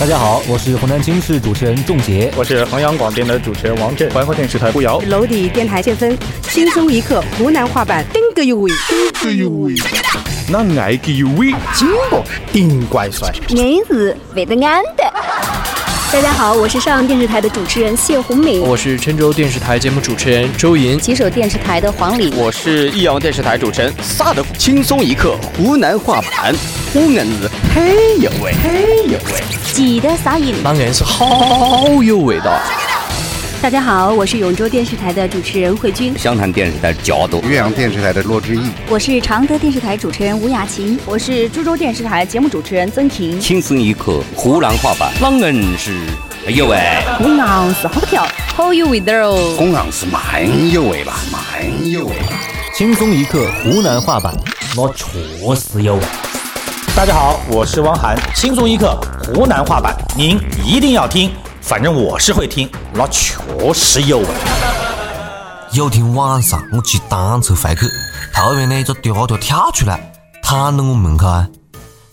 [0.00, 6.18] 大家好，我是湖南经视主持人仲杰，我是衡阳广电的主持人王震，怀化电视台胡瑶，娄底电台谢芬，
[6.50, 9.74] 轻松一刻湖南话版，顶个有味，顶个有味，
[10.48, 15.04] 那爱个有味，金箔顶怪帅，硬是为得安的。
[16.12, 26.54] 大家好，我是上阳电视台的主持人谢红敏，我是郴州电视台节目主持人周莹，吉首电视台的黄礼，我是益阳电视台主持人萨德，轻松一刻湖南话版，
[26.92, 28.73] 我硬是很有味，很
[29.14, 29.40] 有味，
[29.72, 32.52] 记得撒盐，当然是好有味道。
[33.62, 43.38] 大家好，我是永州电视台的主持人慧君，湘潭电视台焦多，岳阳电视台的骆志毅，我是常德电视台主持人吴雅琴，我是株洲电视台节目主持人曾婷。
[43.38, 45.96] 轻松一刻湖南话版，啷硬是
[46.48, 46.76] 有味，
[47.20, 48.26] 我硬是好跳，
[48.56, 52.12] 好有味道哦，我硬是蛮有味吧，蛮有味。
[52.76, 54.34] 轻松一刻湖南话版，
[54.76, 56.02] 我确实有味。
[56.96, 61.34] 大家好，我是汪涵，轻松一刻湖南话版，您一定要听。
[61.60, 63.34] 反正我是会听，那确
[63.74, 64.26] 实有味。
[65.72, 67.88] 有天晚上，我骑单车回去，
[68.32, 71.48] 突然呢，一个雕雕跳出来，躺到我门口啊！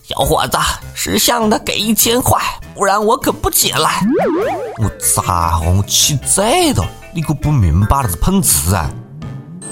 [0.02, 0.58] 小伙子，
[0.94, 2.42] 识相的给一千块，
[2.74, 4.00] 不然我可不进来。
[4.78, 5.70] 我咋个？
[5.70, 6.84] 我气醉了！
[7.14, 8.90] 你可不明白那是碰瓷啊！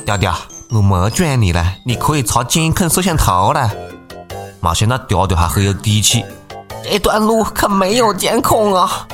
[0.06, 0.33] 雕雕，
[0.71, 3.69] 我没转你了，你可以查监控摄像头了。
[4.62, 6.22] 没想到嗲嗲还很有底气，
[6.84, 9.06] 这段路可没有监控啊！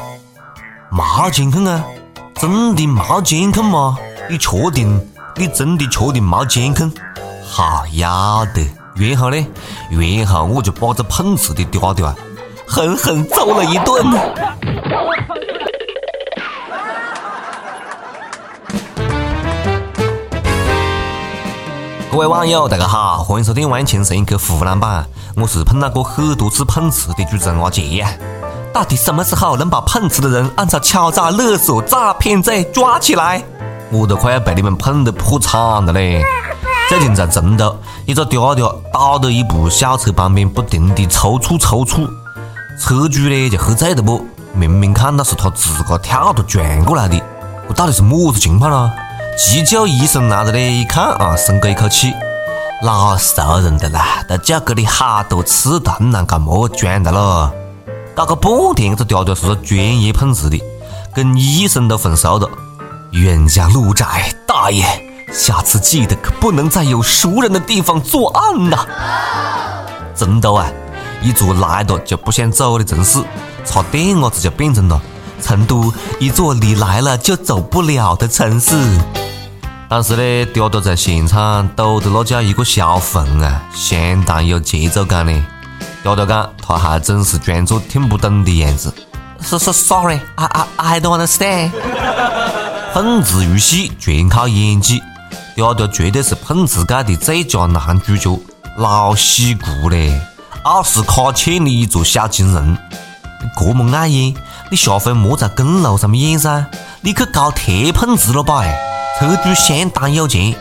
[0.91, 1.85] 没监控啊？
[2.35, 3.97] 真的没监控吗？
[4.29, 5.01] 你确定？
[5.37, 6.91] 你真的确定没监控？
[7.49, 8.69] 好要得！
[8.97, 9.47] 然后呢？
[9.91, 12.13] 然后我就把这碰瓷的嗲嗲
[12.67, 14.05] 狠狠揍了一顿。
[22.17, 25.07] 各位网友，大家好，欢迎收听《万青声一刻湖南版》，
[25.39, 28.09] 我是碰到过很多次碰瓷的主持人阿杰呀。
[28.73, 33.45] 到底什么时候能把碰瓷的人按照敲诈勒索诈骗罪抓起来？
[33.93, 36.25] 我都快要被你们碰得破产了嘞！
[36.89, 42.09] 最近在成都，一个嗲嗲倒到一部小车旁边，不停地抽搐抽搐，
[42.81, 44.27] 车主呢就喝醉了不？
[44.55, 47.23] 明明看到是他自个跳着转过来的，
[47.69, 48.91] 这到底是么子情况呢？
[49.37, 52.15] 急救医生来了呢，一看啊，松了一口气，
[52.83, 57.51] 老熟人的啦，都叫给你好多次，当然干么转的喽。
[58.15, 60.59] 搞个半天，这个嗲嗲是个专业碰瓷的，
[61.15, 62.49] 跟医生都混熟了。
[63.13, 64.87] 冤家路窄，大爷，
[65.31, 68.87] 下次记得可不能在有熟人的地方作案呐！
[70.17, 70.67] 成都啊，
[71.21, 73.23] 一座来了就不想走的城市，
[73.67, 74.99] 差点伢子就变成了
[75.43, 78.75] 成都一座你来了就走不了的城市。
[79.89, 85.47] 但是呢，嗲嗲在现场抖的那叫一个销魂啊，相当有节奏感呢。
[86.03, 88.93] 嗲嗲讲，他还真是装作听不懂的样子。
[89.41, 91.71] 是是，sorry，I I I don't understand。
[92.93, 95.01] 碰瓷入戏全靠演技，
[95.57, 98.41] 嗲嗲绝对是碰瓷界的最佳男主角，
[98.79, 100.21] 老戏骨嘞！
[100.65, 102.77] 奥斯卡欠你一座小金人，
[103.57, 104.35] 这么爱演，
[104.69, 106.67] 你下回莫在公路上面演噻，
[107.03, 108.65] 你去搞铁碰瓷了吧？
[109.19, 110.55] 车主相当有钱，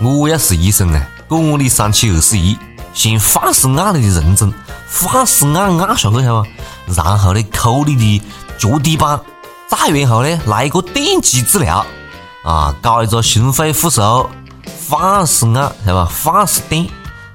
[0.00, 2.56] 我要是医生啊，管你三七二十一，
[2.94, 4.50] 先放肆按你的人中。
[4.88, 6.08] 放肆按按下去？
[6.96, 8.22] 然后呢，抠你的
[8.56, 9.20] 脚底板，
[9.68, 11.84] 再然后呢，来一个电击治疗，
[12.44, 14.30] 啊，搞一个心肺复苏，
[14.88, 16.08] 放肆按，是吧？
[16.10, 16.88] 放肆电，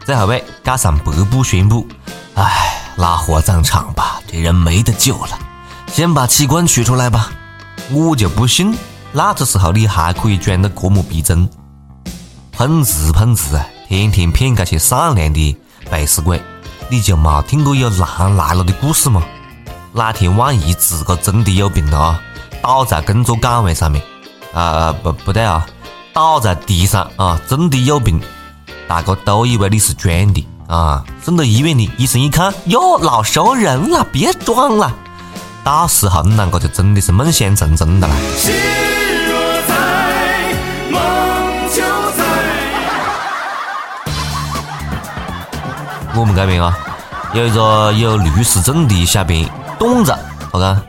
[0.03, 1.87] 最后呗，盖上白布宣布，
[2.33, 5.37] 唉，拉火葬场吧，这人没得救了，
[5.93, 7.29] 先把器官取出来吧。
[7.91, 8.75] 我就不信，
[9.13, 11.47] 那个时候你还可以装得这么逼真。
[12.51, 15.57] 碰瓷碰瓷啊，天天骗这些善良的
[15.89, 16.41] 背死鬼。
[16.89, 19.23] 你就没听过有狼来了的故事吗？
[19.93, 22.21] 哪天万一自个真的有病了啊，
[22.61, 24.03] 倒在工作岗位上面
[24.53, 25.65] 啊不不对啊，
[26.13, 28.19] 倒在地上啊，真的有病，
[28.87, 34.93] 大家都以为你是装的啊，送到医院里，医生一看，哟，老熟人了，别装了，
[35.63, 38.15] 到时候你啷个就真的是梦想成真的了。
[46.15, 46.77] 我们这边啊，
[47.33, 49.49] 有一个有律师证的小编
[49.79, 50.15] 段子，
[50.51, 50.79] 好看。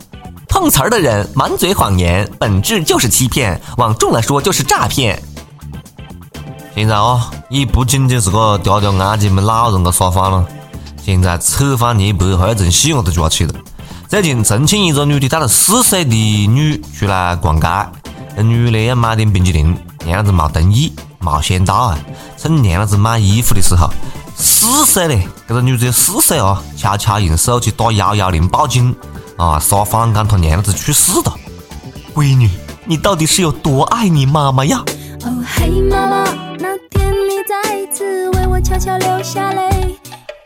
[0.47, 5.21] 碰瓷儿的人满嘴谎言，本质就是欺骗，往重了说就是诈骗。
[6.75, 10.47] 现在啊，也不仅仅是个嗲嗲安姐们老人的耍法了，
[11.03, 13.55] 现在扯翻年白还要从细伢子抓起了。
[14.09, 17.67] 最近重庆一个女的带了四岁的女出来逛街，
[18.37, 21.99] 那女的要买点冰淇淋，娘子没同意，没想到啊，
[22.37, 23.89] 趁娘子买衣服的时候。
[24.37, 26.63] 四岁嘞，这个女子有四岁啊！
[26.77, 28.95] 悄悄用手机打幺幺零报警，
[29.37, 31.35] 啊，撒谎讲他娘子去世了。
[32.15, 32.51] 闺女，
[32.85, 34.83] 你到底是有多爱你妈妈呀？
[35.25, 36.25] 哦嘿，妈妈，
[36.59, 39.99] 那天你再次为我悄悄流下泪。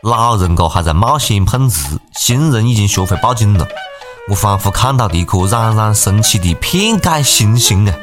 [0.03, 3.67] 老人家还在冒险碰瓷，新人已经学会报警了。
[4.29, 7.95] 我仿佛看到了一颗冉冉升起的片改星星啊！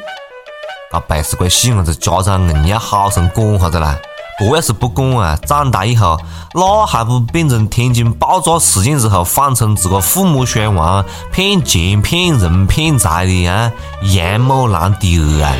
[0.91, 3.97] 这背时鬼细伢子家长硬要好生管下子啦！
[4.39, 6.15] 这要是不管啊，长大以后
[6.53, 13.71] 那还不变成天津爆炸事件之后谎称自个父母双亡、骗钱、骗人、骗财的啊
[14.03, 15.55] 杨某兰第二啊！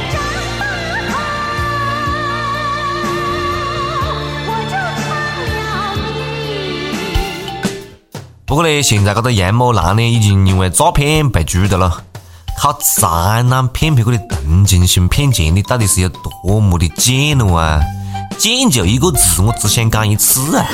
[8.46, 12.04] 不过呢，现在这个杨某兰呢，已经因为诈骗被拘的了。
[12.60, 17.82] 靠灾难骗别个的同情心骗钱的，到底是有多么的贱了啊！
[18.38, 20.66] 贱就一个字，我只想讲一次啊！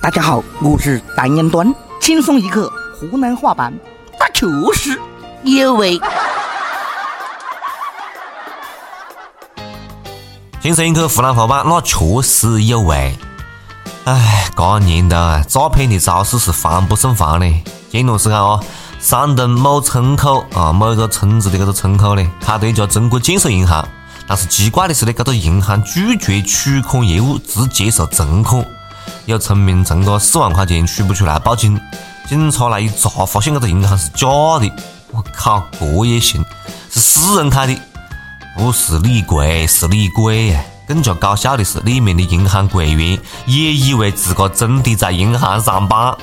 [0.00, 3.70] 大家好，我是单眼端，轻松一刻湖南话版，
[4.18, 4.98] 那确实
[5.44, 6.00] 有味。
[10.62, 13.14] 轻松一刻湖南话版，那确实有味。
[14.04, 17.62] 哎，这年头啊，诈骗的招式是防不胜防嘞。
[17.90, 18.58] 前段时间啊，
[18.98, 23.86] 山东某村口啊，某一个村子的这个村口呢，开了一家中国建设银行，
[24.32, 28.64] 但是奇怪的是呢，这个银行拒绝取款业务，只接受存款。
[29.26, 31.78] 有村民存个四万块钱取不出来，报警，
[32.26, 34.26] 警察来一查，发现这个银行是假
[34.58, 34.72] 的。
[35.10, 36.42] 我靠，这也行？
[36.90, 37.78] 是私人开的，
[38.56, 40.64] 不是李逵，是李鬼呀！
[40.88, 46.16] 更加搞笑的是，里面的银行柜员也以为自个真的在银行上班，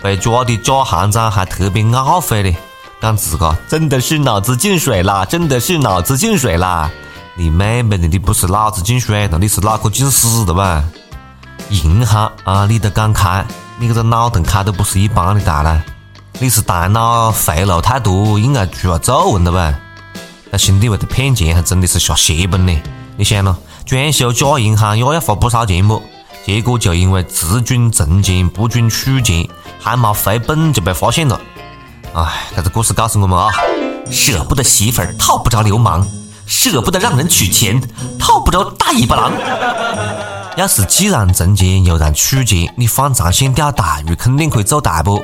[0.00, 2.56] 被抓的假行长还特别懊悔呢，
[3.02, 6.90] 讲自个真的是脑子进水了，真的是脑子进水了。
[7.38, 10.82] 你妹妹的，你不是脑子进水了，你是脑壳进屎了吧？
[11.68, 13.44] 银行啊，你都敢开，
[13.78, 15.82] 你这个脑洞开的不是一般的大了，
[16.38, 19.78] 你是大脑回路太多，应该出了皱纹了吧？
[20.50, 22.74] 那兄弟为了骗钱，还真的是下血本呢。
[23.18, 23.54] 你想咯？
[23.84, 26.00] 装修假银行也要花不少钱么？
[26.46, 29.46] 结果就因为只准存钱不准取钱，
[29.78, 31.38] 还没回本就被发现了。
[32.14, 33.50] 哎，这个故事告诉我们啊，
[34.10, 36.06] 舍不得媳妇儿套不着流氓，
[36.46, 37.80] 舍不得让人取钱
[38.18, 39.32] 套不着大尾巴狼。
[40.56, 45.20] 要是既然存钱又让取钱，你放长线钓大鱼肯定可以做大波？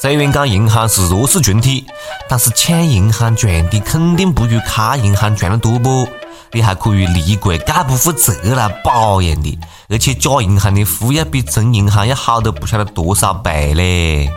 [0.00, 1.86] 虽然讲银行是弱势群体，
[2.28, 6.08] 但是抢银行赚的肯定不如开银行赚的多不？
[6.54, 9.58] 你还可以立鬼概不负责来保养的，
[9.88, 14.30] 而且假银行的服务要比真银行要好的不晓得多少倍嘞！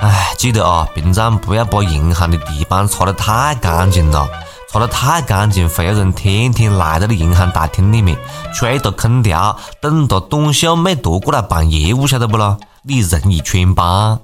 [0.00, 4.28] 哎，记得啊，平常不要把银行的地板擦得太干净了，
[4.72, 8.16] 擦得太干净会有人天天来到你银行大厅里面
[8.54, 12.58] 吹着空调，等着短袖美图过来办业务，晓得不咯？
[12.82, 14.18] 你容易穿帮。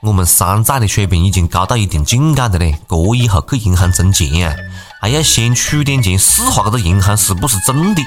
[0.00, 4.54] 我们山寨的水平已经高到一定境界的嘞，这以后去银行存钱啊！
[5.00, 8.02] 还要先取点钱试下这个银行是不是真的，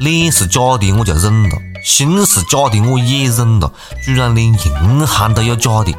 [0.00, 3.70] 脸是假的我就忍了，心是假的我也忍了，
[4.02, 5.94] 居然连银行都有假的，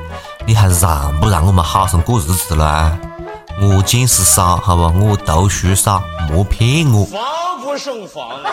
[0.47, 2.97] 你还让不让我们好生过日子了啊？
[3.63, 4.91] 我见识少，好吧？
[4.99, 7.05] 我读书少，莫骗我。
[7.05, 7.21] 防
[7.63, 8.49] 不胜防啊！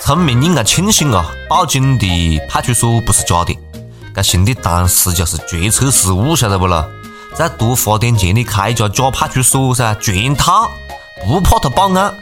[0.00, 3.58] 村民应该庆幸啊，报警的派出所不是假的，
[4.14, 6.88] 这兄弟当时就是决策失误，晓得不咯？
[7.34, 10.70] 再多花点钱，你开一家假派出所噻，全套，
[11.26, 12.14] 不怕他报案。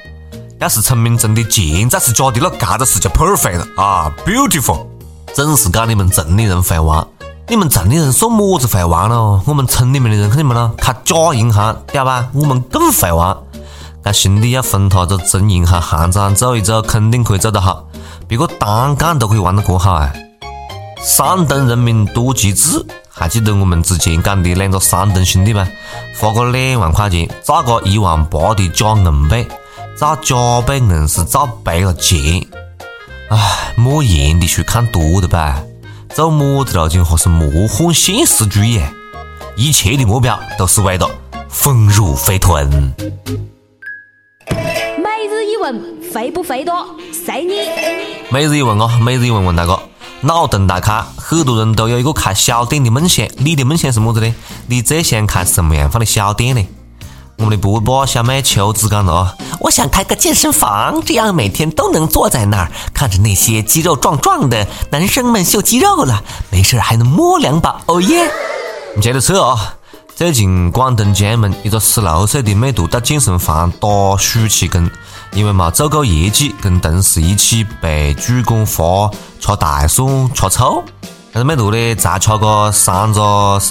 [0.58, 4.86] 要是村民挣的钱再是假的，那这个事就 perfect 了啊，beautiful。
[5.34, 7.06] 真是搞你们城里人会玩，
[7.46, 9.42] 你们城里人算么子会玩咯？
[9.46, 10.72] 我们村里面的人看见没咯？
[10.78, 12.30] 开假银行，屌吧？
[12.32, 13.36] 我们更会玩。
[14.02, 17.84] 这兄弟要分他这真银行行长做一做，肯定可以做得好，
[18.26, 20.10] 别个单干都可以玩得这好啊！
[21.02, 22.82] 山东人民多机智。
[23.10, 25.68] 还记得我们之前讲的两个山东兄弟吗？
[26.18, 29.46] 花个两万块钱造个一万八的假硬币，
[29.98, 32.18] 造假币硬是造赔了钱。
[33.28, 35.62] 唉，莫言的书看多了吧？
[36.14, 38.80] 做么子路径还是莫混现实主义？
[39.56, 41.10] 一切的目标都是为了
[41.48, 42.94] 丰乳肥臀。
[44.48, 46.86] 每日一问，肥不肥多？
[47.12, 47.54] 随你。
[48.30, 49.80] 每日一问啊，每日一问问大哥。
[50.20, 53.26] 脑洞大开，很多人都有一个开小店的梦想。
[53.38, 54.32] 你的梦想是么子呢？
[54.68, 56.64] 你最想开什么样放的小店呢？
[57.36, 68.30] 我们的波波小妹秋子讲了啊，我想开个健身房，这样每天都能坐在那儿，看着那些肌肉壮壮的男生们秀肌肉了，没事还能摸两把，哦耶！
[68.96, 69.74] 你接着扯啊，
[70.14, 74.90] 最近广东江门一个十六岁的妹坨到健身房打暑期工。
[75.32, 79.10] 因为没做够业绩，跟同事一起被主管罚
[79.40, 80.80] 吃大蒜、吃醋。
[81.32, 83.20] 但是没图呢，才吃个三个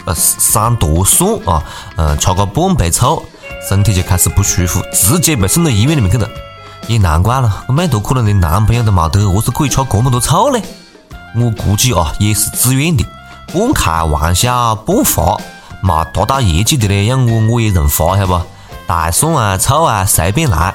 [0.03, 1.63] 呃三坨蒜啊，
[1.95, 3.23] 嗯，吃个半杯醋，
[3.67, 6.27] 身体就开始不舒服，直接被送到医院里面去了。
[6.87, 10.61] 也难怪了，我妹都可能连男朋友都没得，何是可以吃这么多醋呢？
[11.35, 13.05] 我估计啊，也是自愿的，
[13.53, 15.37] 半开玩笑半发，
[15.81, 18.41] 没达到业绩的呢，让我我也认发，晓得不？
[18.85, 20.73] 大蒜啊，醋啊，随便来。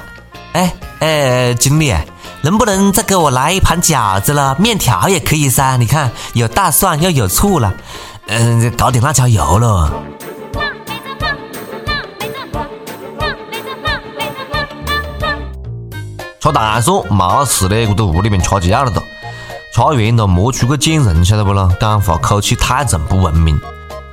[0.52, 1.94] 哎哎，经理。
[2.40, 4.54] 能不能再给我来一盘饺子了？
[4.60, 5.76] 面条也可以噻。
[5.76, 7.74] 你看，有大蒜又有醋了，
[8.28, 9.92] 嗯，搞点辣椒油了。
[16.40, 19.02] 吃大蒜没事呢，我在屋里面吃就要了的。
[19.74, 21.68] 吃完了莫出去见人，晓得不咯？
[21.80, 23.58] 讲话口气太重，不文明。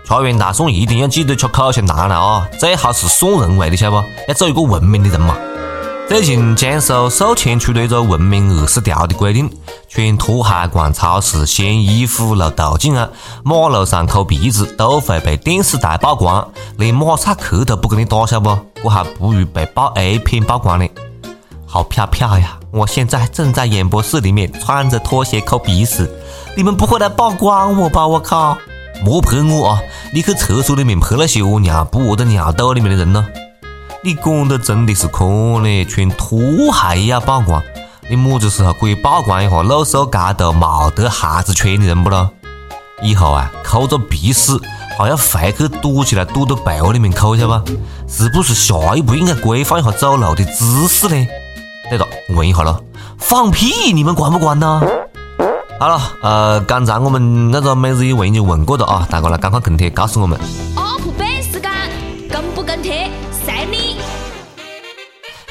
[0.08, 4.08] 吃完大蒜一定要记得吃口香糖了啊，最好是蒜蓉味的，晓得不？
[4.27, 5.36] 要做一个文明的人嘛。
[6.08, 9.50] 最近，江苏宿迁出了一个文明二十条的规定：
[9.88, 13.08] 穿拖鞋逛超市、掀衣服露肚脐啊，
[13.44, 18.60] 马路上抠鼻子都会被电视台曝光，连马赛克都不给你打，晓得不？
[18.84, 20.88] 这还不如被爆 A 片曝光呢。
[21.75, 22.58] 好飘飘呀！
[22.72, 26.10] 我现在正在演播室里面穿着拖鞋抠鼻屎，
[26.55, 28.08] 你们不会来曝光我吧？
[28.08, 28.58] 我靠！
[29.03, 29.82] 莫拍我啊！
[30.13, 33.25] 你去厕所里面拍那些屙尿不屙到尿兜里面的人呢？
[34.01, 35.84] 你讲的真的是可呢？
[35.84, 36.39] 穿拖
[36.72, 37.62] 鞋也要曝光？
[38.10, 42.29] 你么子时候可以曝光一下露宿街头冇得鞋子穿的人不咯？
[43.01, 44.58] 以后啊，抠个鼻屎
[44.98, 47.62] 还要回去躲起来，躲到被窝里面抠，晓得吧？
[48.08, 51.27] 是不是下一步应该规范一下走路的姿势呢？
[51.89, 52.84] 对了，问一下咯，
[53.18, 54.82] 放屁你们管不管呢？
[55.80, 60.39] 好了，呃，刚才我们那个每日一问已经问过了啊，大家来赶快跟帖告诉我们。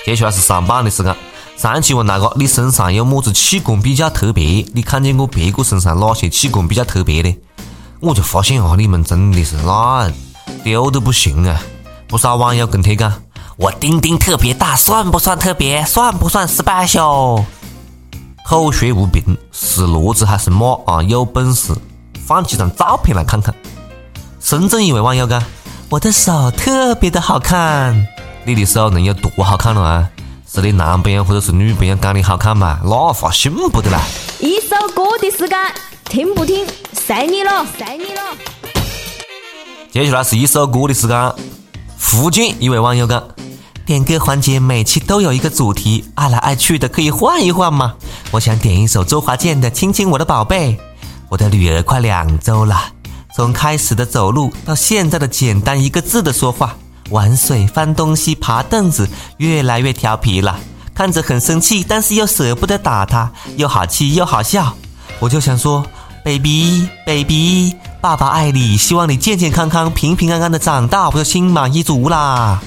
[0.04, 1.14] 接下来是上榜的时间。
[1.56, 4.66] 上期问大家，你身上有么子器官比较特别？
[4.74, 7.34] 你看见过别个身上哪些器官比较特别的？
[8.00, 10.10] 我就发现啊，你们真的是那
[10.62, 11.62] 丢的不行啊！
[12.06, 13.10] 不少网友跟帖讲，
[13.56, 15.84] 我丁丁特别大，算不算特别？
[15.84, 17.44] 算不算 special？
[18.44, 21.00] 口说无凭，是骡子还是马啊？
[21.04, 21.72] 有本事
[22.26, 23.54] 放几张照片来看看。
[24.40, 25.40] 深圳一位网友讲，
[25.88, 28.06] 我的手特别的好看。
[28.44, 30.10] 你的手能有多好看了啊？
[30.52, 32.80] 是你男朋友或者是女朋友讲你好看嘛？
[32.82, 34.00] 那话信不得啦。
[34.40, 35.56] 一首歌的时间，
[36.04, 38.20] 听不听随你了，随你了。
[39.92, 41.32] 接下来是一首歌的时间。
[41.96, 43.22] 福建一位网友讲：
[43.86, 47.94] 点歌环节每期都有一个主题，爱来爱去的，可以换一换吗？
[48.30, 50.72] 我想点一首周华健的《亲亲我的宝贝》。
[51.28, 52.80] 我的女儿快两周了，
[53.36, 56.74] 从开始的走路到现在的简单一个字的说话。
[57.10, 60.58] 玩水、翻东西、爬凳子，越来越调皮了。
[60.94, 64.74] 看着很生气，但是又舍不得打他，又好气又好笑。
[65.18, 65.84] 我就想说
[66.24, 72.62] ，baby，baby，爸爸爱你，希望你健健康康、平平安安的长大，我就心满意足啦。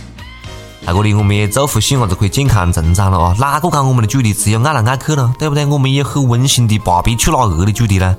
[0.82, 3.36] 那个里我们也祝福小伢子可以健康成长了啊！
[3.40, 5.66] 哪个讲我们的主题只有爱来爱去了，对不对？
[5.66, 8.16] 我们也很温馨的芭比去哪儿的主题呢？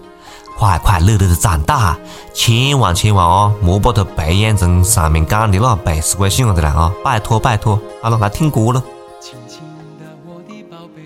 [0.57, 1.97] 快快乐乐的长大，
[2.35, 6.93] 千万千万啊，莫把它培养成上面讲的那背时怪小伢子了啊！
[7.05, 8.83] 拜托拜托，好了，来听歌了。
[9.21, 9.61] 亲亲
[10.01, 11.03] 的我的宝贝，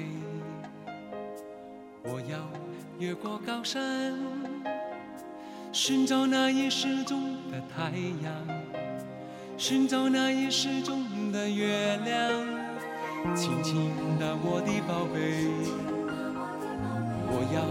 [2.04, 2.38] 我要
[2.98, 3.80] 越过高山，
[5.70, 7.90] 寻找那已失踪的太
[8.24, 8.32] 阳，
[9.64, 12.32] 寻找那已失踪的月亮。
[13.32, 15.46] 亲亲的我的宝贝，
[17.28, 17.62] 我要。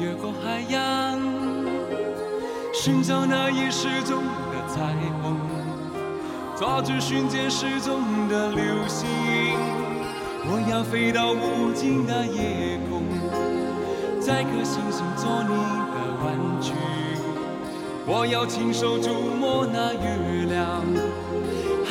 [0.00, 1.20] 越过海洋，
[2.72, 4.80] 寻找那已失踪的彩
[5.20, 5.36] 虹，
[6.56, 8.00] 抓住瞬间失踪
[8.30, 9.06] 的流星。
[10.46, 13.02] 我要飞到无尽的夜空，
[14.22, 15.50] 摘颗星星做你
[15.92, 16.72] 的玩具。
[18.08, 20.80] 我要亲手触摸那月亮，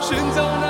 [0.00, 0.61] 寻找太阳。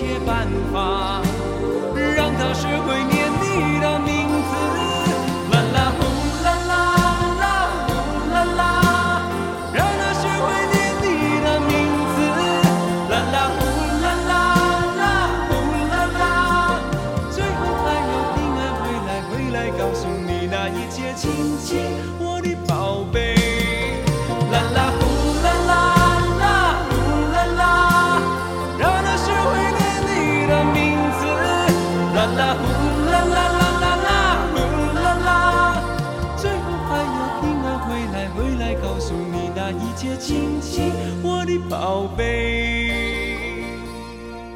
[0.00, 1.20] 一切办法，
[2.16, 3.09] 让他学会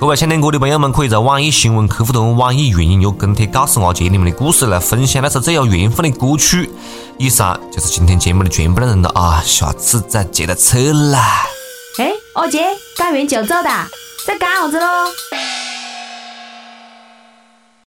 [0.04, 6.68] 各位想听歌的朋友们，可以在网易新闻客户端、网易云音乐跟帖告诉阿杰你们的故事，来分享那首最有缘分的歌曲。
[7.16, 9.42] 以上就是今天节目的全部内容了啊！
[9.42, 11.46] 下次再接着扯啦。
[11.96, 12.62] 哎，阿杰，
[12.98, 13.70] 干完就走的，
[14.26, 14.86] 在干啥子喽？